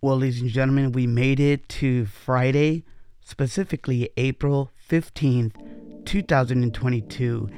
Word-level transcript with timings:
Well, 0.00 0.18
ladies 0.18 0.40
and 0.40 0.48
gentlemen, 0.48 0.92
we 0.92 1.08
made 1.08 1.40
it 1.40 1.68
to 1.70 2.06
Friday, 2.06 2.84
specifically 3.24 4.08
April 4.16 4.70
15th, 4.88 5.54
2022. 6.04 7.50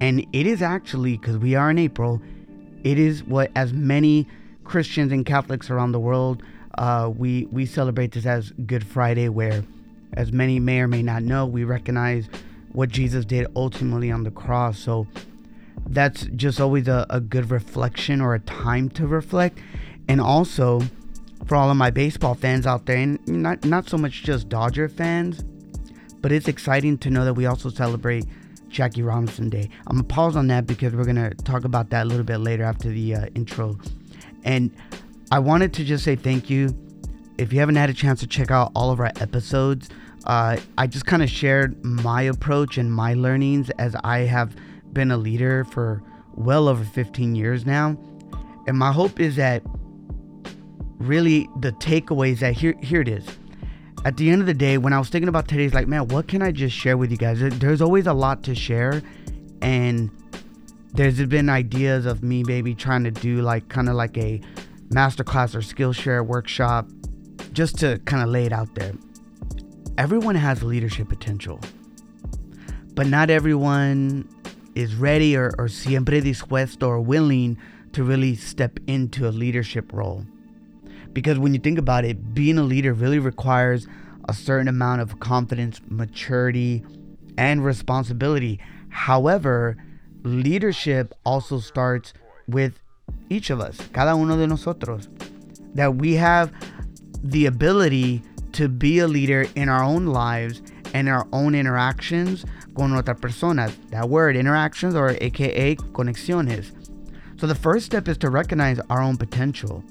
And 0.00 0.26
it 0.32 0.44
is 0.44 0.60
actually, 0.60 1.16
because 1.16 1.38
we 1.38 1.54
are 1.54 1.70
in 1.70 1.78
April, 1.78 2.20
it 2.82 2.98
is 2.98 3.22
what, 3.22 3.52
as 3.54 3.72
many 3.72 4.26
Christians 4.64 5.12
and 5.12 5.24
Catholics 5.24 5.70
around 5.70 5.92
the 5.92 6.00
world, 6.00 6.42
uh, 6.78 7.12
we, 7.16 7.46
we 7.52 7.64
celebrate 7.64 8.10
this 8.10 8.26
as 8.26 8.50
Good 8.66 8.84
Friday, 8.84 9.28
where, 9.28 9.62
as 10.14 10.32
many 10.32 10.58
may 10.58 10.80
or 10.80 10.88
may 10.88 11.00
not 11.00 11.22
know, 11.22 11.46
we 11.46 11.62
recognize 11.62 12.28
what 12.72 12.88
Jesus 12.88 13.24
did 13.24 13.46
ultimately 13.54 14.10
on 14.10 14.24
the 14.24 14.32
cross. 14.32 14.80
So 14.80 15.06
that's 15.86 16.24
just 16.34 16.60
always 16.60 16.88
a, 16.88 17.06
a 17.08 17.20
good 17.20 17.52
reflection 17.52 18.20
or 18.20 18.34
a 18.34 18.40
time 18.40 18.88
to 18.90 19.06
reflect. 19.06 19.60
And 20.08 20.20
also, 20.20 20.82
for 21.46 21.56
all 21.56 21.70
of 21.70 21.76
my 21.76 21.90
baseball 21.90 22.34
fans 22.34 22.66
out 22.66 22.86
there, 22.86 22.96
and 22.96 23.26
not 23.26 23.64
not 23.64 23.88
so 23.88 23.96
much 23.96 24.22
just 24.22 24.48
Dodger 24.48 24.88
fans, 24.88 25.44
but 26.20 26.32
it's 26.32 26.48
exciting 26.48 26.98
to 26.98 27.10
know 27.10 27.24
that 27.24 27.34
we 27.34 27.46
also 27.46 27.68
celebrate 27.68 28.26
Jackie 28.68 29.02
Robinson 29.02 29.48
Day. 29.48 29.68
I'm 29.86 29.96
gonna 29.96 30.04
pause 30.04 30.36
on 30.36 30.46
that 30.48 30.66
because 30.66 30.94
we're 30.94 31.04
gonna 31.04 31.34
talk 31.34 31.64
about 31.64 31.90
that 31.90 32.04
a 32.04 32.08
little 32.08 32.24
bit 32.24 32.38
later 32.38 32.64
after 32.64 32.88
the 32.88 33.14
uh, 33.14 33.26
intro. 33.34 33.78
And 34.44 34.70
I 35.30 35.38
wanted 35.38 35.72
to 35.74 35.84
just 35.84 36.04
say 36.04 36.16
thank 36.16 36.50
you. 36.50 36.76
If 37.38 37.52
you 37.52 37.60
haven't 37.60 37.76
had 37.76 37.90
a 37.90 37.94
chance 37.94 38.20
to 38.20 38.26
check 38.26 38.50
out 38.50 38.70
all 38.74 38.90
of 38.90 39.00
our 39.00 39.12
episodes, 39.20 39.88
uh, 40.26 40.56
I 40.78 40.86
just 40.86 41.06
kind 41.06 41.22
of 41.22 41.30
shared 41.30 41.82
my 41.84 42.22
approach 42.22 42.78
and 42.78 42.92
my 42.92 43.14
learnings 43.14 43.70
as 43.70 43.96
I 44.04 44.20
have 44.20 44.54
been 44.92 45.10
a 45.10 45.16
leader 45.16 45.64
for 45.64 46.02
well 46.34 46.68
over 46.68 46.84
15 46.84 47.34
years 47.34 47.66
now. 47.66 47.96
And 48.66 48.78
my 48.78 48.92
hope 48.92 49.20
is 49.20 49.36
that 49.36 49.62
really 51.04 51.48
the 51.60 51.72
takeaways 51.72 52.40
that 52.40 52.54
here 52.54 52.74
here 52.82 53.00
it 53.00 53.08
is. 53.08 53.26
At 54.04 54.16
the 54.18 54.30
end 54.30 54.42
of 54.42 54.46
the 54.46 54.54
day, 54.54 54.76
when 54.76 54.92
I 54.92 54.98
was 54.98 55.08
thinking 55.08 55.28
about 55.28 55.48
today's 55.48 55.72
like, 55.72 55.88
man, 55.88 56.08
what 56.08 56.28
can 56.28 56.42
I 56.42 56.52
just 56.52 56.76
share 56.76 56.96
with 56.96 57.10
you 57.10 57.16
guys? 57.16 57.40
There's 57.40 57.80
always 57.80 58.06
a 58.06 58.12
lot 58.12 58.42
to 58.44 58.54
share 58.54 59.02
and 59.62 60.10
there's 60.92 61.24
been 61.26 61.48
ideas 61.48 62.06
of 62.06 62.22
me 62.22 62.44
maybe 62.44 62.74
trying 62.74 63.02
to 63.04 63.10
do 63.10 63.40
like 63.40 63.68
kind 63.68 63.88
of 63.88 63.94
like 63.94 64.16
a 64.18 64.40
masterclass 64.90 65.54
or 65.54 65.60
Skillshare 65.60 66.24
workshop 66.24 66.88
just 67.52 67.78
to 67.78 67.98
kind 68.04 68.22
of 68.22 68.28
lay 68.28 68.44
it 68.44 68.52
out 68.52 68.74
there. 68.74 68.92
Everyone 69.96 70.34
has 70.34 70.62
leadership 70.62 71.08
potential, 71.08 71.60
but 72.94 73.06
not 73.06 73.30
everyone 73.30 74.28
is 74.74 74.94
ready 74.94 75.36
or, 75.36 75.52
or 75.58 75.68
siempre 75.68 76.20
dispuesto 76.20 76.86
or 76.86 77.00
willing 77.00 77.56
to 77.92 78.04
really 78.04 78.34
step 78.34 78.78
into 78.86 79.28
a 79.28 79.30
leadership 79.30 79.92
role. 79.92 80.26
Because 81.14 81.38
when 81.38 81.54
you 81.54 81.60
think 81.60 81.78
about 81.78 82.04
it, 82.04 82.34
being 82.34 82.58
a 82.58 82.62
leader 82.62 82.92
really 82.92 83.18
requires 83.18 83.86
a 84.28 84.34
certain 84.34 84.68
amount 84.68 85.00
of 85.00 85.20
confidence, 85.20 85.80
maturity, 85.88 86.84
and 87.38 87.64
responsibility. 87.64 88.60
However, 88.90 89.76
leadership 90.24 91.14
also 91.24 91.60
starts 91.60 92.12
with 92.48 92.80
each 93.30 93.50
of 93.50 93.60
us, 93.60 93.78
cada 93.92 94.12
uno 94.12 94.36
de 94.36 94.46
nosotros. 94.46 95.08
That 95.74 95.96
we 95.96 96.14
have 96.14 96.52
the 97.22 97.46
ability 97.46 98.22
to 98.52 98.68
be 98.68 98.98
a 98.98 99.08
leader 99.08 99.46
in 99.54 99.68
our 99.68 99.82
own 99.82 100.06
lives 100.06 100.62
and 100.92 101.08
our 101.08 101.26
own 101.32 101.54
interactions 101.54 102.44
con 102.76 102.92
otras 102.92 103.18
personas. 103.18 103.72
That 103.90 104.08
word, 104.08 104.36
interactions, 104.36 104.94
or 104.94 105.16
AKA 105.20 105.76
conexiones. 105.76 106.72
So 107.38 107.46
the 107.46 107.54
first 107.54 107.86
step 107.86 108.08
is 108.08 108.16
to 108.18 108.30
recognize 108.30 108.78
our 108.90 109.00
own 109.00 109.16
potential 109.16 109.82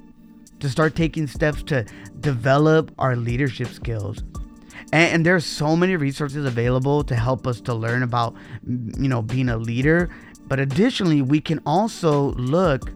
to 0.64 0.70
start 0.70 0.96
taking 0.96 1.28
steps 1.28 1.62
to 1.62 1.86
develop 2.22 2.90
our 2.98 3.18
leadership 3.18 3.68
skills. 3.68 4.24
And, 4.94 5.14
and 5.14 5.26
there's 5.26 5.46
so 5.46 5.76
many 5.76 5.98
resources 5.98 6.46
available 6.46 7.04
to 7.04 7.16
help 7.16 7.46
us 7.46 7.60
to 7.62 7.74
learn 7.74 8.02
about, 8.02 8.34
you 8.66 9.10
know, 9.10 9.22
being 9.22 9.50
a 9.50 9.58
leader. 9.58 10.10
But 10.48 10.62
additionally, 10.62 11.22
we 11.22 11.42
can 11.42 11.60
also 11.66 12.32
look 12.36 12.92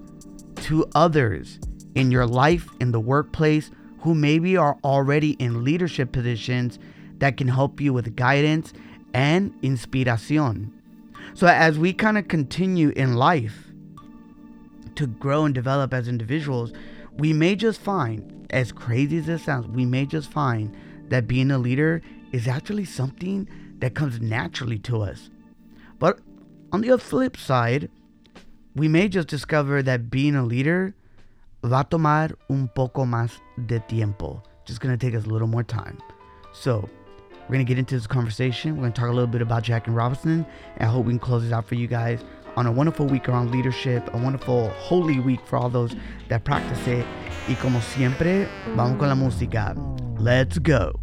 to 0.64 0.86
others 0.96 1.60
in 1.94 2.10
your 2.10 2.26
life, 2.26 2.70
in 2.80 2.94
the 2.94 3.02
workplace, 3.02 3.70
who 4.00 4.16
maybe 4.16 4.56
are 4.56 4.78
already 4.86 5.32
in 5.32 5.66
leadership 5.66 6.14
positions 6.14 6.80
that 7.18 7.36
can 7.36 7.50
help 7.50 7.82
you 7.82 7.92
with 7.92 8.16
guidance 8.16 8.72
and 9.14 9.52
inspiración. 9.62 10.72
So 11.34 11.48
as 11.48 11.78
we 11.78 11.92
kind 11.92 12.18
of 12.18 12.30
continue 12.30 12.90
in 12.96 13.16
life 13.16 13.66
to 14.96 15.06
grow 15.08 15.44
and 15.44 15.54
develop 15.54 15.94
as 15.94 16.08
individuals, 16.08 16.72
we 17.18 17.34
may 17.34 17.56
just 17.56 17.82
find, 17.82 18.48
as 18.52 18.72
crazy 18.72 19.18
as 19.18 19.30
it 19.30 19.40
sounds, 19.40 19.68
we 19.68 19.86
may 19.86 20.06
just 20.06 20.32
find 20.32 20.76
that 21.10 21.28
being 21.28 21.52
a 21.52 21.58
leader 21.58 22.02
is 22.32 22.48
actually 22.48 22.86
something 22.86 23.48
that 23.80 23.96
comes 23.96 24.22
naturally 24.22 24.78
to 24.80 25.02
us. 25.02 25.30
But 26.00 26.20
on 26.72 26.82
the 26.82 26.98
flip 26.98 27.38
side, 27.38 27.90
we 28.76 28.88
may 28.88 29.08
just 29.08 29.28
discover 29.28 29.82
that 29.84 30.12
being 30.12 30.36
a 30.36 30.44
leader 30.44 30.94
va 31.64 31.86
tomar 31.90 32.32
un 32.50 32.70
poco 32.76 33.06
más 33.06 33.32
de 33.66 33.80
tiempo. 33.80 34.44
Just 34.66 34.82
gonna 34.82 34.98
take 34.98 35.16
us 35.16 35.26
a 35.26 35.30
little 35.30 35.48
more 35.48 35.64
time. 35.64 35.98
So, 36.54 36.88
we're 37.48 37.54
gonna 37.54 37.64
get 37.64 37.80
into 37.80 37.96
this 37.96 38.08
conversation. 38.08 38.76
We're 38.76 38.84
gonna 38.84 38.94
talk 38.94 39.10
a 39.10 39.14
little 39.14 39.26
bit 39.28 39.42
about 39.42 39.64
Jackie 39.64 39.92
Robinson, 39.92 40.46
and 40.76 40.90
I 40.90 40.92
hope 40.92 41.06
we 41.06 41.14
can 41.14 41.20
close 41.20 41.44
this 41.44 41.54
out 41.54 41.66
for 41.66 41.76
you 41.76 41.88
guys 41.88 42.24
on 42.58 42.66
a 42.66 42.72
wonderful 42.72 43.06
week 43.06 43.30
around 43.30 43.52
leadership, 43.52 44.12
a 44.16 44.18
wonderful 44.18 44.70
holy 44.70 45.20
week 45.20 45.40
for 45.46 45.58
all 45.58 45.70
those 45.70 45.96
that 46.28 46.44
practice 46.44 46.88
it. 46.88 47.06
Y 47.48 47.54
como 47.62 47.80
siempre, 47.80 48.50
vamos 48.76 48.98
con 48.98 49.10
la 49.10 49.16
música. 49.16 49.76
Let's 50.18 50.58
go. 50.58 51.00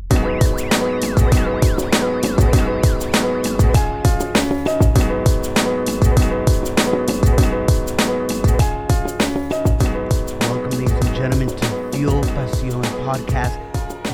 Welcome, 10.41 10.71
ladies 10.73 10.91
and 10.91 11.15
gentlemen, 11.15 11.49
to 11.49 11.93
Fuel 11.93 12.21
Pasión 12.35 12.83
podcast, 13.07 13.57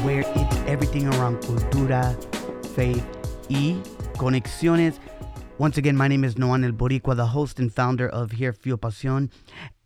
where 0.05 0.25
it's 0.37 0.57
everything 0.67 1.09
around 1.15 1.41
cultura, 1.41 2.15
faith, 2.75 3.03
y 3.49 3.81
conexiones 4.19 5.01
once 5.61 5.77
again, 5.77 5.95
my 5.95 6.09
name 6.09 6.25
is 6.25 6.39
Noan 6.39 6.65
El 6.65 6.73
Boricua, 6.73 7.15
the 7.15 7.27
host 7.27 7.59
and 7.59 7.71
founder 7.71 8.09
of 8.09 8.31
Here 8.31 8.55
Fuel 8.55 8.79
Pasión. 8.79 9.31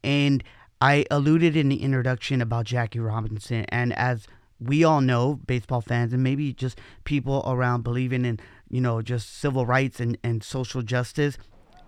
And 0.04 0.44
I 0.80 1.04
alluded 1.10 1.56
in 1.56 1.68
the 1.68 1.82
introduction 1.82 2.40
about 2.40 2.66
Jackie 2.66 3.00
Robinson. 3.00 3.64
And 3.70 3.92
as 3.94 4.28
we 4.60 4.84
all 4.84 5.00
know, 5.00 5.34
baseball 5.34 5.80
fans, 5.80 6.12
and 6.12 6.22
maybe 6.22 6.52
just 6.52 6.80
people 7.02 7.42
around 7.44 7.82
believing 7.82 8.24
in, 8.24 8.38
you 8.70 8.80
know, 8.80 9.02
just 9.02 9.36
civil 9.36 9.66
rights 9.66 9.98
and, 9.98 10.16
and 10.22 10.44
social 10.44 10.80
justice, 10.80 11.38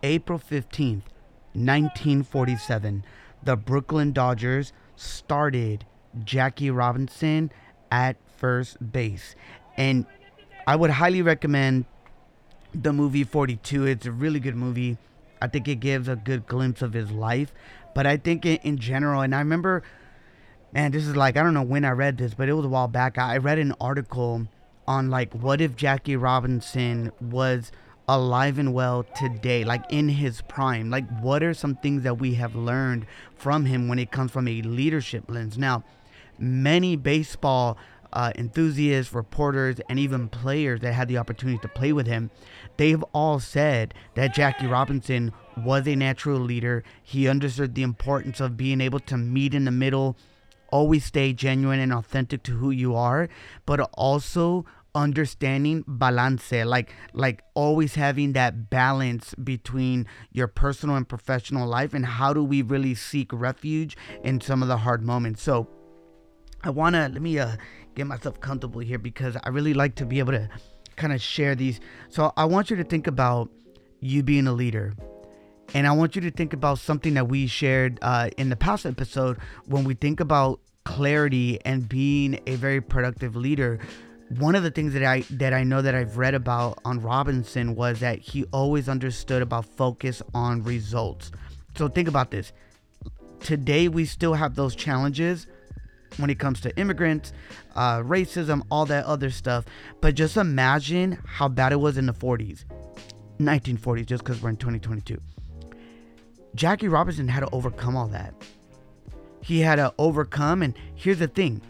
April 0.03 0.41
15th, 0.41 1.05
1947, 1.53 3.05
the 3.45 3.57
Brooklyn 3.57 4.11
Dodgers 4.11 4.73
started 4.97 5.87
Jackie 6.25 6.73
Robinson 6.73 7.53
at 7.93 8.17
first 8.37 8.79
base. 8.91 9.37
And 9.77 10.07
I 10.67 10.75
would 10.75 10.91
highly 10.91 11.23
recommend 11.23 11.85
the 12.83 12.93
movie 12.93 13.25
42. 13.25 13.87
It's 13.87 14.07
a 14.07 14.13
really 14.13 14.41
good 14.41 14.57
movie. 14.57 14.99
I 15.41 15.49
think 15.49 15.69
it 15.69 15.77
gives 15.77 16.09
a 16.09 16.17
good 16.17 16.47
glimpse 16.47 16.83
of 16.83 16.93
his 16.93 17.11
life. 17.11 17.53
But 17.95 18.07
I 18.07 18.17
think 18.17 18.45
in, 18.45 18.57
in 18.59 18.79
general, 18.79 19.23
and 19.23 19.35
I 19.35 19.39
remember, 19.39 19.83
man, 20.73 20.93
this 20.93 21.07
is 21.07 21.17
like, 21.17 21.37
I 21.37 21.43
don't 21.43 21.55
know 21.55 21.63
when 21.63 21.85
I 21.85 21.91
read 21.91 22.19
this, 22.19 22.35
but 22.35 22.49
it 22.49 22.53
was 22.53 22.67
a 22.67 22.69
while 22.69 22.89
back. 22.89 23.19
I 23.19 23.39
read 23.39 23.59
an 23.59 23.75
article 23.81 24.47
on 24.87 25.11
like, 25.11 25.33
what 25.33 25.61
if 25.61 25.77
Jackie 25.77 26.17
Robinson 26.17 27.13
was 27.21 27.73
alive 28.09 28.59
and 28.59 28.73
well 28.73 29.05
today, 29.17 29.65
like 29.65 29.85
in 29.89 30.09
his 30.09 30.43
prime? 30.43 30.91
Like, 30.91 31.09
what 31.21 31.43
are 31.43 31.55
some 31.55 31.77
things 31.77 32.03
that 32.03 32.19
we 32.19 32.35
have 32.35 32.55
learned 32.55 33.07
from 33.37 33.65
him 33.65 33.89
when 33.89 33.99
it 33.99 34.11
comes 34.11 34.31
from 34.31 34.49
a 34.49 34.63
leadership 34.63 35.25
lens? 35.29 35.59
Now, 35.59 35.83
many 36.39 36.97
baseball 36.97 37.79
uh, 38.13 38.33
enthusiasts, 38.37 39.13
reporters, 39.13 39.81
and 39.89 39.99
even 39.99 40.29
players 40.29 40.81
that 40.81 40.93
had 40.93 41.09
the 41.09 41.19
opportunity 41.19 41.59
to 41.59 41.69
play 41.69 41.93
with 41.93 42.07
him, 42.07 42.31
they've 42.77 43.03
all 43.13 43.41
said 43.41 43.95
that 44.15 44.35
Jackie 44.35 44.67
Robinson 44.67 45.33
was 45.57 45.87
a 45.87 45.97
natural 45.97 46.39
leader. 46.39 46.85
He 47.03 47.29
understood 47.29 47.75
the 47.75 47.83
importance 47.83 48.41
of 48.41 48.57
being 48.57 48.81
able 48.81 49.01
to 49.01 49.17
meet 49.17 49.55
in 49.55 49.65
the 49.65 49.71
middle, 49.71 50.17
always 50.71 51.05
stay 51.05 51.33
genuine 51.33 51.81
and 51.81 51.93
authentic 51.93 52.43
to 52.45 52.53
who 52.53 52.71
you 52.71 52.95
are, 52.95 53.29
but 53.65 53.81
also 53.95 54.67
understanding 54.95 55.85
balance 55.87 56.51
like 56.51 56.91
like 57.13 57.43
always 57.53 57.97
having 57.97 58.33
that 58.33 58.71
balance 58.71 59.35
between 59.35 60.07
your 60.33 60.49
personal 60.49 60.97
and 60.97 61.07
professional 61.07 61.69
life 61.69 61.93
and 61.93 62.07
how 62.07 62.33
do 62.33 62.43
we 62.43 62.63
really 62.63 62.95
seek 62.95 63.31
refuge 63.31 63.95
in 64.25 64.41
some 64.41 64.63
of 64.63 64.69
the 64.69 64.79
hard 64.79 65.03
moments 65.03 65.43
so 65.43 65.69
i 66.65 66.71
want 66.71 66.95
to 66.95 67.01
let 67.01 67.21
me 67.21 67.39
uh 67.39 67.55
get 67.97 68.07
myself 68.07 68.39
comfortable 68.41 68.81
here 68.81 68.99
because 68.99 69.37
I 69.43 69.49
really 69.49 69.75
like 69.75 69.97
to 69.97 70.07
be 70.07 70.21
able 70.21 70.33
to 70.33 70.49
kind 70.97 71.13
of 71.13 71.21
share 71.21 71.55
these. 71.55 71.81
So 72.09 72.33
I 72.37 72.45
want 72.47 72.71
you 72.71 72.77
to 72.77 72.85
think 72.85 73.07
about 73.07 73.51
you 74.01 74.23
being 74.23 74.47
a 74.47 74.53
leader. 74.53 74.95
And 75.75 75.87
I 75.87 75.93
want 75.93 76.15
you 76.15 76.23
to 76.23 76.31
think 76.31 76.53
about 76.53 76.79
something 76.79 77.15
that 77.15 77.29
we 77.29 77.47
shared 77.47 77.99
uh, 78.03 78.31
in 78.37 78.49
the 78.49 78.57
past 78.57 78.87
episode 78.87 79.39
when 79.67 79.85
we 79.85 79.95
think 79.95 80.21
about 80.21 80.61
clarity 80.85 81.59
and 81.65 81.89
being 81.89 82.41
a 82.47 82.55
very 82.55 82.81
productive 82.81 83.35
leader 83.35 83.81
one 84.29 84.55
of 84.55 84.63
the 84.63 84.71
things 84.71 84.93
that 84.95 85.05
I 85.05 85.21
that 85.31 85.53
I 85.53 85.63
know 85.63 85.83
that 85.83 85.95
I've 85.95 86.19
read 86.19 86.35
about 86.35 86.79
on 86.85 87.01
Robinson 87.01 87.75
was 87.75 88.01
that 88.01 88.19
he 88.19 88.45
always 88.53 88.89
understood 88.89 89.43
about 89.43 89.67
focus 89.67 90.23
on 90.35 90.63
results. 90.63 91.31
So 91.77 91.89
think 91.89 92.09
about 92.09 92.31
this. 92.31 92.53
Today 93.41 93.89
we 93.89 94.05
still 94.05 94.35
have 94.35 94.55
those 94.55 94.75
challenges 94.75 95.47
when 96.17 96.31
it 96.31 96.39
comes 96.39 96.61
to 96.61 96.77
immigrants, 96.79 97.33
uh, 97.75 97.99
racism, 98.01 98.63
all 98.71 98.87
that 98.87 99.05
other 99.05 99.31
stuff. 99.31 99.65
But 100.01 100.15
just 100.15 100.37
imagine 100.37 101.19
how 101.25 101.49
bad 101.49 101.73
it 101.73 101.77
was 101.77 101.99
in 101.99 102.07
the 102.07 102.13
40s, 102.13 102.65
1940s, 103.39 104.07
just 104.07 104.25
because 104.25 104.43
we're 104.43 104.51
in 104.51 104.57
2022. 104.57 105.19
Jackie 106.55 106.89
Robinson 106.89 107.29
had 107.29 107.41
to 107.41 107.51
overcome 107.53 107.97
all 107.97 108.09
that. 108.09 108.35
He 109.41 109.61
had 109.61 109.77
to 109.77 109.93
overcome, 109.99 110.63
and 110.63 110.75
here's 110.95 111.19
the 111.19 111.29
thing 111.29 111.61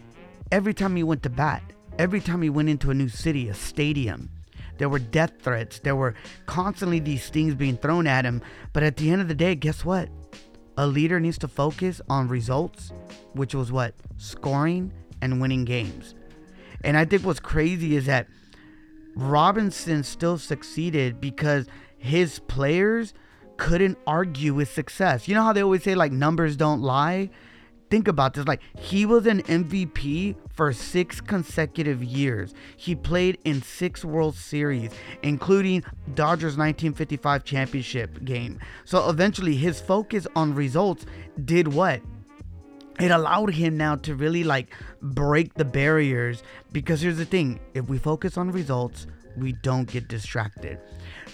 every 0.51 0.73
time 0.73 0.95
he 0.95 1.03
went 1.03 1.23
to 1.23 1.29
bat, 1.29 1.61
every 1.99 2.21
time 2.21 2.41
he 2.41 2.49
went 2.49 2.69
into 2.69 2.89
a 2.89 2.93
new 2.93 3.09
city, 3.09 3.49
a 3.49 3.53
stadium, 3.53 4.29
there 4.77 4.89
were 4.89 4.99
death 4.99 5.33
threats. 5.41 5.79
There 5.79 5.95
were 5.95 6.15
constantly 6.45 6.99
these 6.99 7.29
things 7.29 7.55
being 7.55 7.77
thrown 7.77 8.07
at 8.07 8.25
him. 8.25 8.41
But 8.73 8.83
at 8.83 8.97
the 8.97 9.11
end 9.11 9.21
of 9.21 9.27
the 9.27 9.35
day, 9.35 9.55
guess 9.55 9.83
what? 9.83 10.09
A 10.77 10.87
leader 10.87 11.19
needs 11.19 11.37
to 11.39 11.47
focus 11.47 12.01
on 12.09 12.27
results, 12.27 12.91
which 13.33 13.55
was 13.55 13.71
what? 13.71 13.93
Scoring 14.17 14.93
and 15.21 15.41
winning 15.41 15.65
games. 15.65 16.15
And 16.83 16.95
I 16.95 17.05
think 17.05 17.25
what's 17.25 17.39
crazy 17.39 17.95
is 17.95 18.05
that 18.05 18.27
Robinson 19.15 20.03
still 20.03 20.37
succeeded 20.37 21.19
because 21.19 21.65
his 21.97 22.39
players 22.39 23.13
couldn't 23.57 23.97
argue 24.05 24.53
with 24.53 24.71
success. 24.71 25.27
You 25.27 25.33
know 25.33 25.41
how 25.41 25.53
they 25.53 25.63
always 25.63 25.81
say, 25.83 25.95
like, 25.95 26.11
numbers 26.11 26.55
don't 26.55 26.81
lie? 26.81 27.31
think 27.89 28.07
about 28.07 28.33
this 28.33 28.45
like 28.45 28.61
he 28.77 29.05
was 29.05 29.25
an 29.25 29.41
MVP 29.43 30.35
for 30.57 30.73
6 30.73 31.21
consecutive 31.21 32.03
years. 32.03 32.53
He 32.75 32.95
played 32.95 33.37
in 33.45 33.61
6 33.61 34.03
World 34.03 34.35
Series 34.35 34.91
including 35.23 35.83
Dodgers 36.15 36.57
1955 36.57 37.43
championship 37.43 38.23
game. 38.25 38.59
So 38.83 39.09
eventually 39.09 39.55
his 39.55 39.79
focus 39.79 40.27
on 40.35 40.55
results 40.55 41.05
did 41.45 41.67
what? 41.67 42.01
It 42.99 43.11
allowed 43.11 43.53
him 43.53 43.77
now 43.77 43.95
to 43.97 44.15
really 44.15 44.43
like 44.43 44.73
break 45.01 45.53
the 45.53 45.65
barriers 45.65 46.41
because 46.71 47.01
here's 47.01 47.17
the 47.17 47.25
thing, 47.25 47.59
if 47.75 47.87
we 47.87 47.99
focus 47.99 48.37
on 48.37 48.51
results, 48.51 49.05
we 49.37 49.53
don't 49.53 49.89
get 49.89 50.07
distracted. 50.07 50.79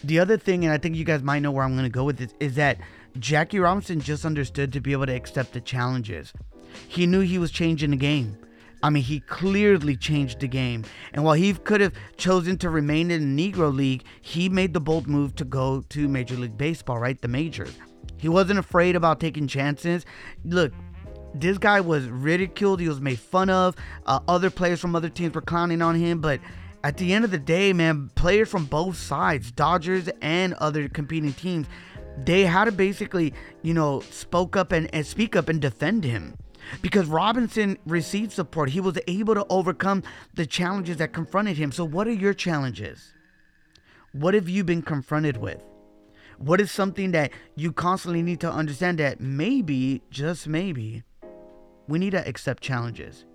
The 0.04 0.20
other 0.20 0.38
thing 0.38 0.66
and 0.66 0.74
I 0.74 0.78
think 0.78 0.98
you 0.98 1.06
guys 1.06 1.24
might 1.24 1.40
know 1.40 1.52
where 1.52 1.64
I'm 1.64 1.74
going 1.74 1.86
to 1.86 1.90
go 1.90 2.04
with 2.04 2.18
this 2.18 2.34
is 2.42 2.56
that 2.56 2.80
Jackie 3.18 3.60
Robinson 3.60 4.02
just 4.02 4.26
understood 4.26 4.74
to 4.74 4.82
be 4.82 4.92
able 4.92 5.06
to 5.06 5.16
accept 5.16 5.54
the 5.54 5.62
challenges. 5.62 6.34
He 6.90 7.08
knew 7.08 7.22
he 7.22 7.38
was 7.38 7.52
changing 7.52 7.92
the 7.92 7.98
game. 7.98 8.38
I 8.84 8.90
mean, 8.90 9.04
he 9.04 9.22
clearly 9.22 9.96
changed 9.96 10.42
the 10.42 10.48
game. 10.48 10.84
And 11.14 11.24
while 11.24 11.36
he 11.36 11.54
could 11.54 11.80
have 11.80 11.94
chosen 12.18 12.58
to 12.60 12.70
remain 12.70 13.10
in 13.12 13.36
the 13.36 13.52
Negro 13.52 13.74
League, 13.74 14.04
he 14.22 14.50
made 14.50 14.74
the 14.74 14.82
bold 14.82 15.08
move 15.08 15.36
to 15.36 15.46
go 15.46 15.82
to 15.90 16.08
Major 16.10 16.36
League 16.36 16.58
Baseball, 16.58 17.00
right? 17.00 17.20
The 17.20 17.30
majors. 17.30 17.74
He 18.18 18.28
wasn't 18.28 18.60
afraid 18.60 18.98
about 18.98 19.22
taking 19.22 19.48
chances. 19.48 20.06
Look, 20.44 20.74
this 21.34 21.58
guy 21.58 21.80
was 21.80 22.08
ridiculed. 22.08 22.82
He 22.82 22.90
was 22.90 23.00
made 23.00 23.20
fun 23.20 23.50
of. 23.50 23.76
Uh, 24.06 24.20
other 24.28 24.50
players 24.50 24.82
from 24.82 24.98
other 24.98 25.10
teams 25.10 25.34
were 25.34 25.42
clowning 25.42 25.82
on 25.82 25.96
him. 25.96 26.20
But 26.20 26.42
at 26.84 26.98
the 26.98 27.14
end 27.14 27.24
of 27.24 27.32
the 27.32 27.40
day, 27.40 27.72
man, 27.72 28.12
players 28.16 28.50
from 28.50 28.66
both 28.66 28.98
sides, 28.98 29.50
Dodgers 29.54 30.10
and 30.22 30.56
other 30.56 30.90
competing 30.90 31.32
teams, 31.32 31.68
they 32.18 32.46
had 32.46 32.66
to 32.66 32.74
basically, 32.74 33.34
you 33.62 33.74
know, 33.74 34.02
spoke 34.02 34.58
up 34.58 34.74
and, 34.74 34.94
and 34.94 35.08
speak 35.08 35.38
up 35.38 35.48
and 35.48 35.62
defend 35.62 36.04
him 36.04 36.36
because 36.82 37.08
Robinson 37.08 37.78
received 37.86 38.32
support. 38.32 38.70
He 38.70 38.80
was 38.80 38.98
able 39.08 39.36
to 39.36 39.46
overcome 39.50 40.04
the 40.34 40.46
challenges 40.46 40.98
that 40.98 41.14
confronted 41.14 41.58
him. 41.58 41.72
So, 41.72 41.86
what 41.86 42.08
are 42.08 42.14
your 42.14 42.34
challenges? 42.34 43.14
What 44.12 44.34
have 44.34 44.48
you 44.48 44.64
been 44.64 44.82
confronted 44.82 45.38
with? 45.38 45.64
What 46.38 46.60
is 46.60 46.72
something 46.72 47.12
that 47.12 47.32
you 47.56 47.72
constantly 47.72 48.22
need 48.22 48.40
to 48.42 48.52
understand 48.52 49.00
that 49.00 49.20
maybe, 49.20 50.02
just 50.10 50.48
maybe, 50.48 51.04
we 51.88 52.00
need 52.00 52.12
to 52.12 52.28
accept 52.28 52.64
challenges 52.64 53.26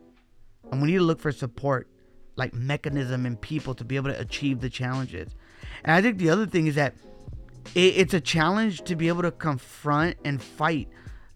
and 0.71 0.83
we 0.83 0.89
need 0.89 0.99
to 0.99 1.05
look 1.05 1.21
for 1.21 1.33
support, 1.33 1.89
like 2.37 2.55
mechanism 2.55 3.27
and 3.27 3.41
people 3.41 3.75
to 3.75 3.85
be 3.85 3.97
able 3.97 4.11
to 4.11 4.21
achieve 4.21 4.61
the 4.61 4.71
challenges. 4.71 5.35
And 5.85 5.95
I 5.95 6.03
think 6.03 6.19
the 6.19 6.31
other 6.31 6.47
thing 6.47 6.67
is 6.67 6.75
that 6.75 6.95
it's 7.75 8.15
a 8.15 8.21
challenge 8.21 8.83
to 8.83 8.97
be 8.97 9.09
able 9.09 9.23
to 9.23 9.31
confront 9.31 10.17
and 10.25 10.41
fight 10.41 10.89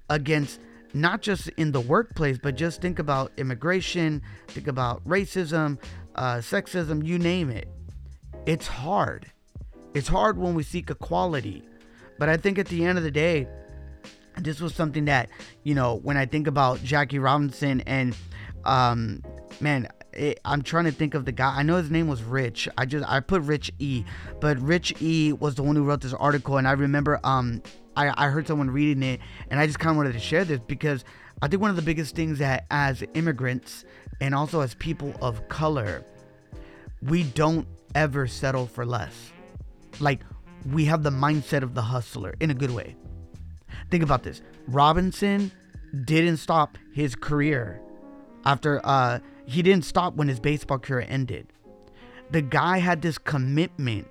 against 0.08 0.60
not 0.94 1.22
just 1.22 1.48
in 1.50 1.72
the 1.72 1.80
workplace, 1.80 2.38
but 2.38 2.54
just 2.54 2.80
think 2.80 2.98
about 2.98 3.32
immigration, 3.36 4.22
think 4.48 4.66
about 4.66 5.04
racism, 5.04 5.78
uh, 6.14 6.36
sexism, 6.36 7.04
you 7.04 7.18
name 7.18 7.50
it. 7.50 7.68
It's 8.46 8.66
hard. 8.66 9.30
It's 9.94 10.08
hard 10.08 10.38
when 10.38 10.54
we 10.54 10.62
seek 10.62 10.90
equality. 10.90 11.62
But 12.18 12.28
I 12.28 12.36
think 12.36 12.58
at 12.58 12.66
the 12.66 12.84
end 12.84 12.98
of 12.98 13.04
the 13.04 13.10
day, 13.10 13.46
this 14.38 14.60
was 14.60 14.74
something 14.74 15.04
that, 15.06 15.28
you 15.62 15.74
know, 15.74 15.96
when 15.96 16.16
I 16.16 16.26
think 16.26 16.46
about 16.46 16.82
Jackie 16.82 17.18
Robinson 17.18 17.80
and, 17.82 18.16
um, 18.64 19.22
man, 19.60 19.88
it, 20.12 20.40
I'm 20.44 20.62
trying 20.62 20.84
to 20.84 20.92
think 20.92 21.14
of 21.14 21.24
the 21.24 21.32
guy. 21.32 21.56
I 21.56 21.62
know 21.62 21.76
his 21.76 21.90
name 21.90 22.08
was 22.08 22.22
Rich. 22.22 22.68
I 22.76 22.84
just 22.84 23.08
I 23.08 23.20
put 23.20 23.42
Rich 23.42 23.72
E, 23.78 24.04
but 24.40 24.58
Rich 24.60 25.00
E 25.00 25.32
was 25.32 25.54
the 25.54 25.62
one 25.62 25.76
who 25.76 25.84
wrote 25.84 26.02
this 26.02 26.12
article, 26.12 26.58
and 26.58 26.68
I 26.68 26.72
remember 26.72 27.18
um 27.24 27.62
I 27.96 28.26
I 28.26 28.28
heard 28.28 28.46
someone 28.46 28.70
reading 28.70 29.02
it, 29.02 29.20
and 29.50 29.60
I 29.60 29.66
just 29.66 29.78
kind 29.78 29.90
of 29.90 29.96
wanted 29.96 30.12
to 30.14 30.20
share 30.20 30.44
this 30.44 30.60
because 30.60 31.04
I 31.40 31.48
think 31.48 31.60
one 31.60 31.70
of 31.70 31.76
the 31.76 31.82
biggest 31.82 32.14
things 32.14 32.38
that 32.38 32.66
as 32.70 33.02
immigrants 33.14 33.84
and 34.20 34.34
also 34.34 34.60
as 34.60 34.74
people 34.74 35.14
of 35.20 35.48
color, 35.48 36.04
we 37.02 37.24
don't 37.24 37.66
ever 37.94 38.26
settle 38.26 38.66
for 38.66 38.86
less. 38.86 39.32
Like 40.00 40.20
we 40.70 40.84
have 40.84 41.02
the 41.02 41.10
mindset 41.10 41.62
of 41.62 41.74
the 41.74 41.82
hustler 41.82 42.34
in 42.40 42.50
a 42.50 42.54
good 42.54 42.70
way. 42.70 42.96
Think 43.90 44.02
about 44.02 44.22
this. 44.22 44.42
Robinson 44.68 45.50
didn't 46.04 46.36
stop 46.38 46.78
his 46.94 47.14
career 47.14 47.80
after 48.44 48.80
uh 48.84 49.18
he 49.44 49.62
didn't 49.62 49.84
stop 49.84 50.14
when 50.14 50.28
his 50.28 50.38
baseball 50.40 50.78
career 50.78 51.04
ended. 51.08 51.48
The 52.30 52.42
guy 52.42 52.78
had 52.78 53.02
this 53.02 53.18
commitment 53.18 54.06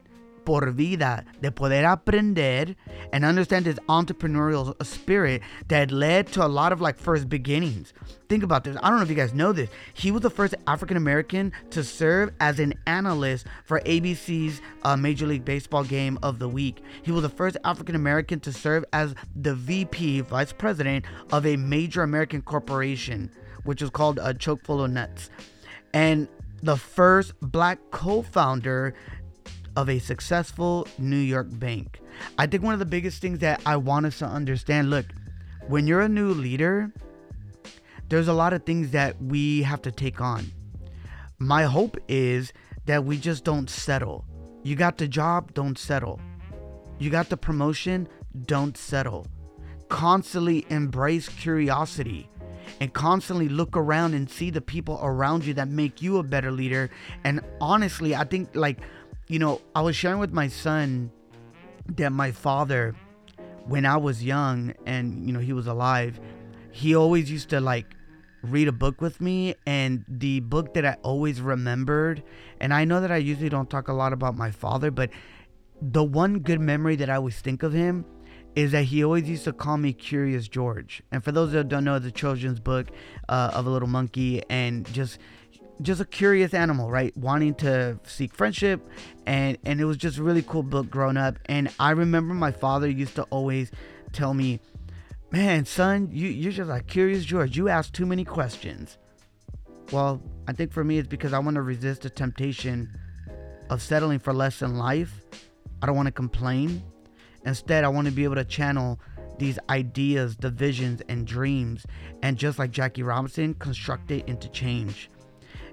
por 0.45 0.71
vida 0.71 1.25
de 1.41 1.51
poder 1.51 1.85
aprender 1.85 2.75
and 3.13 3.25
understand 3.25 3.65
his 3.65 3.79
entrepreneurial 3.89 4.75
spirit 4.85 5.41
that 5.67 5.91
led 5.91 6.27
to 6.27 6.45
a 6.45 6.47
lot 6.47 6.71
of 6.71 6.81
like 6.81 6.97
first 6.97 7.29
beginnings. 7.29 7.93
Think 8.29 8.43
about 8.43 8.63
this. 8.63 8.77
I 8.81 8.89
don't 8.89 8.97
know 8.97 9.03
if 9.03 9.09
you 9.09 9.15
guys 9.15 9.33
know 9.33 9.51
this. 9.51 9.69
He 9.93 10.11
was 10.11 10.21
the 10.21 10.29
first 10.29 10.55
African 10.65 10.97
American 10.97 11.51
to 11.71 11.83
serve 11.83 12.31
as 12.39 12.59
an 12.59 12.73
analyst 12.87 13.45
for 13.65 13.81
ABC's 13.81 14.61
uh, 14.83 14.95
Major 14.95 15.27
League 15.27 15.43
Baseball 15.45 15.83
game 15.83 16.17
of 16.23 16.39
the 16.39 16.47
week. 16.47 16.81
He 17.03 17.11
was 17.11 17.23
the 17.23 17.29
first 17.29 17.57
African 17.65 17.95
American 17.95 18.39
to 18.41 18.53
serve 18.53 18.85
as 18.93 19.15
the 19.35 19.53
VP, 19.53 20.21
vice 20.21 20.53
president 20.53 21.05
of 21.31 21.45
a 21.45 21.57
major 21.57 22.03
American 22.03 22.41
corporation 22.41 23.31
which 23.63 23.81
was 23.81 23.91
called 23.91 24.19
a 24.21 24.33
Chock 24.33 24.63
full 24.63 24.81
o'Nuts, 24.81 25.29
and 25.93 26.27
the 26.63 26.77
first 26.77 27.33
black 27.41 27.79
co-founder 27.91 28.93
of 29.75 29.89
a 29.89 29.99
successful 29.99 30.87
New 30.97 31.17
York 31.17 31.47
bank. 31.49 31.99
I 32.37 32.47
think 32.47 32.63
one 32.63 32.73
of 32.73 32.79
the 32.79 32.85
biggest 32.85 33.21
things 33.21 33.39
that 33.39 33.61
I 33.65 33.77
want 33.77 34.05
us 34.05 34.19
to 34.19 34.25
understand, 34.25 34.89
look, 34.89 35.05
when 35.67 35.87
you're 35.87 36.01
a 36.01 36.09
new 36.09 36.33
leader, 36.33 36.91
there's 38.09 38.27
a 38.27 38.33
lot 38.33 38.53
of 38.53 38.63
things 38.65 38.91
that 38.91 39.21
we 39.21 39.61
have 39.63 39.81
to 39.83 39.91
take 39.91 40.19
on. 40.19 40.51
My 41.39 41.63
hope 41.63 41.97
is 42.07 42.51
that 42.85 43.05
we 43.05 43.17
just 43.17 43.43
don't 43.43 43.69
settle. 43.69 44.25
You 44.63 44.75
got 44.75 44.97
the 44.97 45.07
job, 45.07 45.53
don't 45.53 45.77
settle. 45.77 46.19
You 46.99 47.09
got 47.09 47.29
the 47.29 47.37
promotion, 47.37 48.07
don't 48.45 48.77
settle. 48.77 49.27
Constantly 49.89 50.65
embrace 50.69 51.29
curiosity 51.29 52.29
and 52.79 52.93
constantly 52.93 53.49
look 53.49 53.75
around 53.75 54.13
and 54.13 54.29
see 54.29 54.49
the 54.49 54.61
people 54.61 54.99
around 55.01 55.45
you 55.45 55.53
that 55.55 55.67
make 55.67 56.01
you 56.01 56.17
a 56.17 56.23
better 56.23 56.51
leader. 56.51 56.89
And 57.23 57.41
honestly, 57.59 58.15
I 58.15 58.23
think 58.23 58.49
like, 58.55 58.79
you 59.31 59.39
know, 59.39 59.61
I 59.73 59.79
was 59.79 59.95
sharing 59.95 60.19
with 60.19 60.33
my 60.33 60.49
son 60.49 61.09
that 61.95 62.11
my 62.11 62.31
father, 62.31 62.93
when 63.65 63.85
I 63.85 63.95
was 63.95 64.21
young 64.21 64.73
and, 64.85 65.25
you 65.25 65.31
know, 65.31 65.39
he 65.39 65.53
was 65.53 65.67
alive, 65.67 66.19
he 66.71 66.93
always 66.95 67.31
used 67.31 67.49
to 67.51 67.61
like 67.61 67.85
read 68.43 68.67
a 68.67 68.73
book 68.73 68.99
with 68.99 69.21
me 69.21 69.55
and 69.65 70.03
the 70.09 70.41
book 70.41 70.73
that 70.73 70.85
I 70.85 70.97
always 71.01 71.39
remembered 71.39 72.23
and 72.59 72.73
I 72.73 72.83
know 72.83 72.99
that 72.99 73.11
I 73.11 73.17
usually 73.17 73.47
don't 73.47 73.69
talk 73.69 73.87
a 73.87 73.93
lot 73.93 74.11
about 74.11 74.35
my 74.35 74.51
father 74.51 74.91
but 74.91 75.11
the 75.81 76.03
one 76.03 76.39
good 76.39 76.59
memory 76.59 76.97
that 76.97 77.09
I 77.09 77.15
always 77.15 77.39
think 77.39 77.63
of 77.63 77.71
him 77.71 78.03
is 78.55 78.71
that 78.73 78.83
he 78.83 79.03
always 79.03 79.29
used 79.29 79.45
to 79.45 79.53
call 79.53 79.77
me 79.77 79.93
Curious 79.93 80.47
George. 80.47 81.01
And 81.11 81.23
for 81.23 81.31
those 81.31 81.53
that 81.53 81.69
don't 81.69 81.85
know, 81.85 81.99
the 81.99 82.11
children's 82.11 82.59
book 82.59 82.89
uh, 83.29 83.51
of 83.53 83.65
a 83.65 83.69
little 83.69 83.87
monkey 83.87 84.43
and 84.49 84.85
just 84.93 85.19
just 85.81 86.01
a 86.01 86.05
curious 86.05 86.53
animal, 86.53 86.89
right? 86.89 87.15
Wanting 87.17 87.55
to 87.55 87.99
seek 88.03 88.33
friendship, 88.33 88.85
and 89.25 89.57
and 89.65 89.79
it 89.79 89.85
was 89.85 89.97
just 89.97 90.17
a 90.17 90.23
really 90.23 90.41
cool 90.41 90.63
book 90.63 90.89
growing 90.89 91.17
up. 91.17 91.37
And 91.45 91.69
I 91.79 91.91
remember 91.91 92.33
my 92.33 92.51
father 92.51 92.89
used 92.89 93.15
to 93.15 93.23
always 93.23 93.71
tell 94.11 94.33
me, 94.33 94.59
"Man, 95.31 95.65
son, 95.65 96.09
you 96.11 96.27
you're 96.29 96.51
just 96.51 96.69
like 96.69 96.87
Curious 96.87 97.25
George. 97.25 97.57
You 97.57 97.69
ask 97.69 97.91
too 97.93 98.05
many 98.05 98.23
questions." 98.23 98.97
Well, 99.91 100.21
I 100.47 100.53
think 100.53 100.71
for 100.71 100.83
me, 100.83 100.97
it's 100.97 101.07
because 101.07 101.33
I 101.33 101.39
want 101.39 101.55
to 101.55 101.61
resist 101.61 102.03
the 102.03 102.09
temptation 102.09 102.97
of 103.69 103.81
settling 103.81 104.19
for 104.19 104.33
less 104.33 104.61
in 104.61 104.77
life. 104.77 105.25
I 105.81 105.85
don't 105.85 105.95
want 105.95 106.07
to 106.07 106.13
complain. 106.13 106.83
Instead, 107.45 107.83
I 107.83 107.89
want 107.89 108.07
to 108.07 108.13
be 108.13 108.23
able 108.23 108.35
to 108.35 108.45
channel 108.45 108.99
these 109.39 109.57
ideas, 109.69 110.37
the 110.37 110.51
visions, 110.51 111.01
and 111.09 111.25
dreams, 111.25 111.85
and 112.21 112.37
just 112.37 112.59
like 112.59 112.71
Jackie 112.71 113.01
Robinson, 113.01 113.55
construct 113.55 114.11
it 114.11 114.27
into 114.27 114.47
change. 114.49 115.09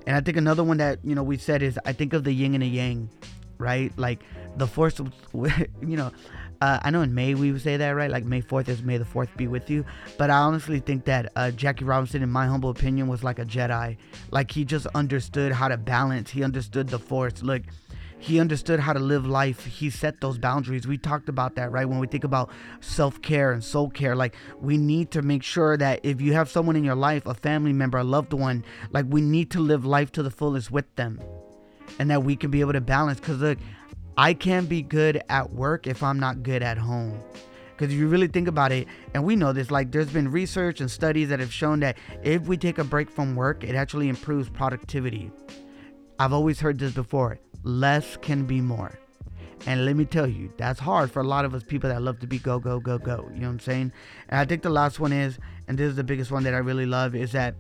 And 0.09 0.17
I 0.17 0.23
think 0.23 0.39
another 0.39 0.65
one 0.65 0.79
that 0.79 1.01
you 1.05 1.15
know 1.15 1.23
we 1.23 1.37
said 1.37 1.63
is 1.63 1.79
I 1.85 1.93
think 1.93 2.15
of 2.15 2.25
the 2.25 2.33
yin 2.33 2.55
and 2.55 2.63
the 2.63 2.67
yang, 2.67 3.11
right? 3.59 3.93
Like 3.99 4.21
the 4.57 4.67
force, 4.67 4.99
you 5.35 5.97
know, 5.99 6.11
uh, 6.63 6.79
I 6.83 6.89
know 6.89 7.03
in 7.03 7.15
May 7.15 7.35
we 7.35 7.53
would 7.53 7.61
say 7.61 7.77
that, 7.77 7.91
right? 7.91 8.11
Like 8.11 8.25
May 8.25 8.41
4th 8.41 8.71
is 8.71 8.83
May 8.83 8.97
the 8.97 9.05
4th 9.05 9.37
be 9.37 9.49
with 9.49 9.69
you. 9.69 9.85
But 10.17 10.31
I 10.31 10.39
honestly 10.39 10.81
think 10.81 11.05
that 11.05 11.31
uh, 11.37 11.51
Jackie 11.51 11.85
Robinson, 11.85 12.23
in 12.23 12.31
my 12.31 12.47
humble 12.47 12.71
opinion, 12.71 13.07
was 13.07 13.23
like 13.23 13.39
a 13.39 13.45
Jedi. 13.45 13.99
Like 14.31 14.51
he 14.51 14.65
just 14.65 14.87
understood 14.95 15.53
how 15.53 15.69
to 15.69 15.77
balance, 15.77 16.31
he 16.31 16.43
understood 16.43 16.89
the 16.89 16.99
force. 16.99 17.43
Look, 17.43 17.65
he 18.19 18.41
understood 18.41 18.81
how 18.81 18.93
to 18.93 18.99
live 18.99 19.27
life. 19.27 19.65
He 19.65 19.91
set 19.91 20.21
those 20.21 20.39
boundaries. 20.39 20.87
We 20.87 20.99
talked 20.99 21.29
about 21.29 21.55
that, 21.55 21.71
right? 21.71 21.89
When 21.89 21.99
we 21.99 22.07
think 22.07 22.25
about 22.25 22.51
self 22.81 23.23
care 23.23 23.53
and 23.53 23.63
soul 23.63 23.91
care, 23.91 24.17
like 24.17 24.35
we 24.61 24.77
need 24.77 25.11
to 25.13 25.23
make 25.23 25.43
sure 25.43 25.77
that 25.77 26.01
if 26.03 26.21
you 26.21 26.33
have 26.33 26.51
someone 26.51 26.77
in 26.77 26.85
your 26.85 26.97
life, 26.97 27.27
a 27.27 27.35
family 27.35 27.73
member, 27.73 27.99
a 27.99 28.05
loved 28.05 28.33
one, 28.33 28.65
like 28.91 29.07
we 29.09 29.21
need 29.21 29.51
to 29.53 29.61
live 29.61 29.85
life 29.85 30.11
to 30.13 30.23
the 30.23 30.31
fullest 30.31 30.71
with 30.71 30.93
them 30.97 31.21
and 31.99 32.11
that 32.11 32.25
we 32.25 32.35
can 32.37 32.51
be 32.51 32.61
able 32.61 32.73
to 32.73 32.81
balance. 32.81 33.21
Because 33.21 33.39
look, 33.39 33.59
I 34.17 34.35
can't 34.35 34.69
be 34.69 34.83
good 34.83 35.23
at 35.29 35.53
work 35.53 35.87
if 35.87 36.03
I'm 36.03 36.19
not 36.19 36.43
good 36.43 36.63
at 36.63 36.77
home. 36.77 37.23
Because 37.71 37.95
if 37.95 37.99
you 38.01 38.09
really 38.09 38.27
think 38.27 38.49
about 38.49 38.73
it, 38.73 38.89
and 39.15 39.23
we 39.23 39.37
know 39.37 39.53
this, 39.53 39.71
like 39.71 39.93
there's 39.93 40.11
been 40.11 40.33
research 40.33 40.81
and 40.81 40.91
studies 40.91 41.29
that 41.29 41.39
have 41.39 41.53
shown 41.53 41.79
that 41.81 41.97
if 42.25 42.49
we 42.49 42.57
take 42.57 42.79
a 42.79 42.85
break 42.85 43.09
from 43.09 43.37
work, 43.37 43.63
it 43.63 43.77
actually 43.77 44.09
improves 44.09 44.49
productivity. 44.49 45.31
I've 46.19 46.33
always 46.33 46.59
heard 46.59 46.81
this 46.81 46.93
before 46.93 47.39
less 47.63 48.17
can 48.17 48.45
be 48.45 48.61
more. 48.61 48.99
And 49.67 49.85
let 49.85 49.97
me 49.97 50.05
tell 50.05 50.27
you, 50.27 50.53
that's 50.57 50.79
hard 50.79 51.11
for 51.11 51.21
a 51.21 51.27
lot 51.27 51.45
of 51.45 51.55
us 51.55 51.63
people 51.65 51.91
that 51.91 52.01
love 52.01 52.21
to 52.21 52.27
be 52.27 52.39
go, 52.39 52.59
go, 52.59 52.79
go, 52.79 52.97
go. 52.99 53.29
You 53.33 53.41
know 53.41 53.49
what 53.49 53.55
I'm 53.55 53.61
saying? 53.61 53.93
And 54.29 54.41
I 54.41 54.45
think 54.45 54.63
the 54.63 54.71
last 54.71 55.01
one 55.01 55.13
is, 55.13 55.39
and 55.67 55.77
this 55.77 55.91
is 55.91 55.97
the 55.97 56.05
biggest 56.05 56.31
one 56.31 56.45
that 56.45 56.55
I 56.55 56.59
really 56.59 56.87
love, 56.87 57.15
is 57.15 57.33
that 57.33 57.57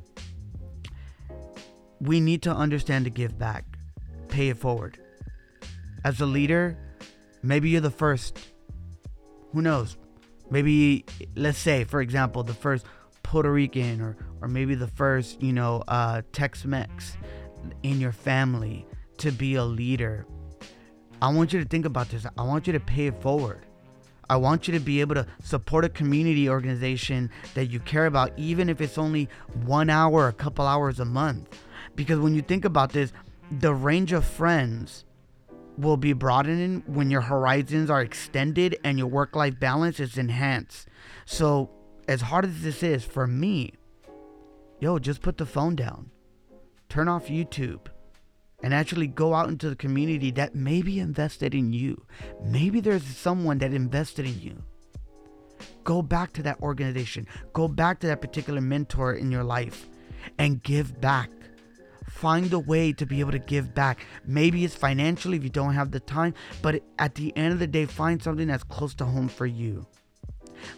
we 2.00 2.20
need 2.20 2.42
to 2.42 2.52
understand 2.52 3.04
to 3.06 3.10
give 3.10 3.38
back, 3.38 3.64
pay 4.28 4.50
it 4.50 4.56
forward 4.56 4.98
as 6.04 6.20
a 6.20 6.26
leader, 6.26 6.78
maybe 7.42 7.70
you're 7.70 7.80
the 7.80 7.90
first. 7.90 8.38
Who 9.52 9.62
knows? 9.62 9.96
Maybe 10.50 11.04
let's 11.36 11.58
say, 11.58 11.84
for 11.84 12.00
example, 12.00 12.42
the 12.42 12.54
first 12.54 12.86
Puerto 13.22 13.52
Rican 13.52 14.00
or 14.00 14.16
or 14.40 14.48
maybe 14.48 14.74
the 14.74 14.86
first, 14.86 15.42
you 15.42 15.52
know, 15.52 15.82
uh, 15.88 16.22
Tex-Mex 16.32 17.16
in 17.82 18.00
your 18.00 18.12
family 18.12 18.86
to 19.18 19.32
be 19.32 19.54
a 19.54 19.64
leader. 19.64 20.26
I 21.20 21.32
want 21.32 21.52
you 21.52 21.60
to 21.60 21.68
think 21.68 21.84
about 21.84 22.08
this. 22.10 22.26
I 22.36 22.42
want 22.42 22.66
you 22.66 22.72
to 22.72 22.80
pay 22.80 23.06
it 23.06 23.20
forward. 23.20 23.66
I 24.30 24.36
want 24.36 24.68
you 24.68 24.74
to 24.74 24.80
be 24.80 25.00
able 25.00 25.14
to 25.14 25.26
support 25.42 25.84
a 25.84 25.88
community 25.88 26.48
organization 26.48 27.30
that 27.54 27.66
you 27.66 27.80
care 27.80 28.06
about, 28.06 28.32
even 28.36 28.68
if 28.68 28.80
it's 28.80 28.98
only 28.98 29.28
one 29.64 29.88
hour, 29.88 30.28
a 30.28 30.32
couple 30.32 30.66
hours 30.66 31.00
a 31.00 31.04
month. 31.04 31.58
Because 31.96 32.18
when 32.18 32.34
you 32.34 32.42
think 32.42 32.64
about 32.64 32.92
this, 32.92 33.12
the 33.50 33.74
range 33.74 34.12
of 34.12 34.24
friends 34.24 35.04
will 35.78 35.96
be 35.96 36.12
broadening 36.12 36.82
when 36.86 37.10
your 37.10 37.22
horizons 37.22 37.88
are 37.88 38.02
extended 38.02 38.76
and 38.84 38.98
your 38.98 39.06
work 39.06 39.34
life 39.34 39.58
balance 39.58 39.98
is 39.98 40.18
enhanced. 40.18 40.88
So, 41.24 41.70
as 42.06 42.22
hard 42.22 42.44
as 42.44 42.62
this 42.62 42.82
is 42.82 43.04
for 43.04 43.26
me, 43.26 43.74
yo, 44.80 44.98
just 44.98 45.22
put 45.22 45.38
the 45.38 45.46
phone 45.46 45.76
down, 45.76 46.10
turn 46.88 47.08
off 47.08 47.28
YouTube, 47.28 47.86
and 48.62 48.74
actually 48.74 49.06
go 49.06 49.34
out 49.34 49.48
into 49.48 49.68
the 49.68 49.76
community 49.76 50.30
that 50.32 50.54
maybe 50.54 50.98
invested 50.98 51.54
in 51.54 51.72
you. 51.72 52.04
Maybe 52.42 52.80
there's 52.80 53.04
someone 53.04 53.58
that 53.58 53.72
invested 53.72 54.26
in 54.26 54.40
you. 54.40 54.62
Go 55.84 56.02
back 56.02 56.32
to 56.34 56.42
that 56.42 56.60
organization, 56.60 57.26
go 57.52 57.68
back 57.68 58.00
to 58.00 58.06
that 58.08 58.20
particular 58.20 58.60
mentor 58.60 59.14
in 59.14 59.30
your 59.30 59.44
life, 59.44 59.88
and 60.38 60.62
give 60.62 61.00
back 61.00 61.30
find 62.18 62.52
a 62.52 62.58
way 62.58 62.92
to 62.92 63.06
be 63.06 63.20
able 63.20 63.30
to 63.30 63.38
give 63.38 63.74
back. 63.74 64.04
Maybe 64.26 64.64
it's 64.64 64.74
financially 64.74 65.36
if 65.36 65.44
you 65.44 65.50
don't 65.50 65.74
have 65.74 65.92
the 65.92 66.00
time, 66.00 66.34
but 66.62 66.82
at 66.98 67.14
the 67.14 67.36
end 67.36 67.52
of 67.52 67.58
the 67.60 67.66
day, 67.66 67.86
find 67.86 68.20
something 68.20 68.48
that's 68.48 68.64
close 68.64 68.94
to 68.96 69.04
home 69.04 69.28
for 69.28 69.46
you. 69.46 69.86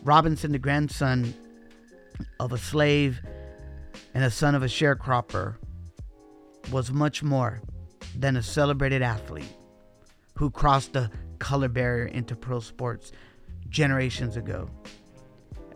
Robinson, 0.05 0.53
the 0.53 0.59
grandson 0.59 1.35
of 2.39 2.53
a 2.53 2.59
slave 2.59 3.21
and 4.13 4.23
the 4.23 4.31
son 4.31 4.55
of 4.55 4.63
a 4.63 4.67
sharecropper, 4.67 5.57
was 6.71 6.93
much 6.93 7.23
more 7.23 7.63
than 8.17 8.37
a 8.37 8.43
celebrated 8.43 9.03
athlete 9.03 9.57
who 10.37 10.51
crossed 10.51 10.93
the 10.93 11.11
color 11.39 11.69
barrier 11.69 12.07
into 12.07 12.35
pro 12.35 12.61
sports 12.61 13.13
generations 13.69 14.37
ago. 14.37 14.69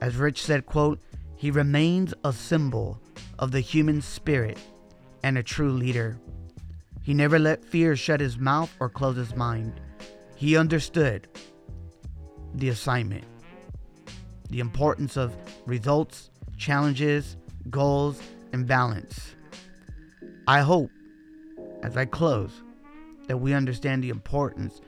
As 0.00 0.16
Rich 0.16 0.42
said, 0.42 0.66
quote, 0.66 1.00
he 1.36 1.50
remains 1.50 2.14
a 2.24 2.32
symbol 2.32 3.00
of 3.38 3.50
the 3.50 3.60
human 3.60 4.00
spirit 4.00 4.58
and 5.22 5.36
a 5.36 5.42
true 5.42 5.72
leader. 5.72 6.18
He 7.02 7.14
never 7.14 7.38
let 7.38 7.64
fear 7.64 7.96
shut 7.96 8.20
his 8.20 8.38
mouth 8.38 8.70
or 8.80 8.88
close 8.88 9.16
his 9.16 9.36
mind. 9.36 9.80
He 10.36 10.56
understood 10.56 11.28
the 12.54 12.68
assignment, 12.68 13.24
the 14.50 14.60
importance 14.60 15.16
of 15.16 15.34
results, 15.66 16.30
challenges, 16.56 17.36
goals, 17.70 18.20
and 18.52 18.66
balance. 18.66 19.34
I 20.46 20.60
hope, 20.60 20.90
as 21.84 21.96
I 21.98 22.06
close, 22.06 22.62
that 23.28 23.36
we 23.36 23.52
understand 23.52 24.02
the 24.02 24.08
importance 24.08 24.80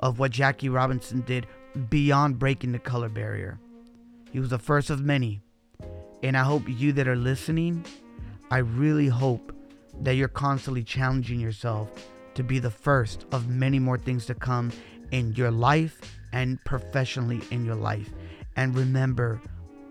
of 0.00 0.18
what 0.18 0.30
Jackie 0.30 0.68
Robinson 0.68 1.22
did 1.22 1.46
beyond 1.88 2.38
breaking 2.38 2.72
the 2.72 2.78
color 2.78 3.08
barrier. 3.08 3.58
He 4.30 4.38
was 4.38 4.50
the 4.50 4.58
first 4.58 4.90
of 4.90 5.00
many. 5.00 5.40
And 6.22 6.36
I 6.36 6.42
hope 6.42 6.64
you 6.68 6.92
that 6.92 7.08
are 7.08 7.16
listening, 7.16 7.84
I 8.50 8.58
really 8.58 9.08
hope 9.08 9.52
that 10.02 10.16
you're 10.16 10.28
constantly 10.28 10.82
challenging 10.82 11.40
yourself 11.40 11.90
to 12.34 12.42
be 12.42 12.58
the 12.58 12.70
first 12.70 13.24
of 13.32 13.48
many 13.48 13.78
more 13.78 13.98
things 13.98 14.26
to 14.26 14.34
come 14.34 14.72
in 15.10 15.32
your 15.32 15.50
life 15.50 16.00
and 16.32 16.62
professionally 16.64 17.40
in 17.50 17.64
your 17.64 17.74
life. 17.74 18.10
And 18.56 18.74
remember, 18.76 19.40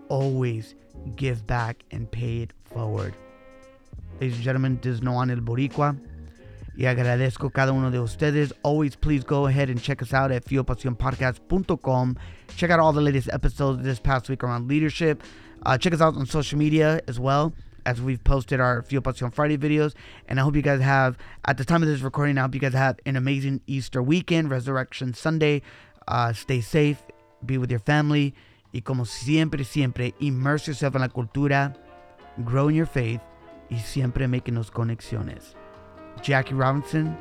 always 0.08 0.76
give 1.16 1.44
back 1.46 1.84
and 1.90 2.10
pay 2.10 2.42
it 2.42 2.52
forward. 2.64 3.14
Ladies 4.20 4.36
and 4.36 4.44
gentlemen, 4.44 4.78
this 4.80 4.94
is 4.94 5.02
Noan 5.02 5.30
El 5.30 5.38
Boricua. 5.38 5.98
Y 6.76 6.86
agradezco 6.86 7.50
cada 7.52 7.72
uno 7.72 7.90
de 7.90 8.00
ustedes. 8.00 8.54
Always 8.62 8.96
please 8.96 9.24
go 9.24 9.46
ahead 9.46 9.68
and 9.68 9.80
check 9.80 10.02
us 10.02 10.14
out 10.14 10.32
at 10.32 10.44
fuelpasionpodcast.com. 10.44 12.16
Check 12.56 12.70
out 12.70 12.80
all 12.80 12.92
the 12.92 13.00
latest 13.00 13.28
episodes 13.32 13.82
this 13.82 13.98
past 13.98 14.28
week 14.28 14.42
around 14.42 14.68
leadership. 14.68 15.22
Uh, 15.64 15.76
check 15.76 15.92
us 15.92 16.00
out 16.00 16.16
on 16.16 16.26
social 16.26 16.58
media 16.58 17.00
as 17.06 17.20
well 17.20 17.52
as 17.84 18.00
we've 18.00 18.22
posted 18.24 18.60
our 18.60 18.82
Fuel 18.82 19.02
Passion 19.02 19.30
Friday 19.30 19.58
videos. 19.58 19.94
And 20.28 20.38
I 20.40 20.42
hope 20.42 20.56
you 20.56 20.62
guys 20.62 20.80
have, 20.80 21.18
at 21.44 21.58
the 21.58 21.64
time 21.64 21.82
of 21.82 21.88
this 21.88 22.00
recording, 22.00 22.38
I 22.38 22.42
hope 22.42 22.54
you 22.54 22.60
guys 22.60 22.74
have 22.74 22.98
an 23.06 23.16
amazing 23.16 23.60
Easter 23.66 24.02
weekend, 24.02 24.50
Resurrection 24.50 25.14
Sunday. 25.14 25.62
Uh, 26.08 26.32
stay 26.32 26.60
safe, 26.60 27.02
be 27.44 27.58
with 27.58 27.70
your 27.70 27.80
family. 27.80 28.34
Y 28.72 28.80
como 28.80 29.04
siempre, 29.04 29.64
siempre, 29.64 30.14
immerse 30.20 30.68
yourself 30.68 30.94
en 30.94 31.02
la 31.02 31.08
cultura, 31.08 31.76
grow 32.44 32.68
in 32.68 32.74
your 32.74 32.86
faith, 32.86 33.20
y 33.70 33.76
siempre 33.78 34.26
making 34.26 34.54
those 34.54 34.70
conexiones. 34.70 35.54
Jackie 36.20 36.54
Robinson, 36.54 37.16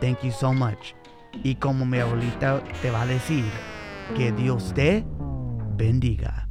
thank 0.00 0.22
you 0.22 0.30
so 0.30 0.52
much. 0.52 0.94
Y 1.42 1.54
como 1.56 1.84
mi 1.84 1.98
abuelita 1.98 2.62
te 2.80 2.90
va 2.90 3.02
a 3.02 3.06
decir, 3.06 3.44
que 4.14 4.32
Dios 4.32 4.72
te 4.74 5.04
bendiga. 5.76 6.48